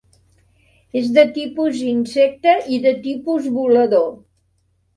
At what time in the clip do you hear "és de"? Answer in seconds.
1.01-1.25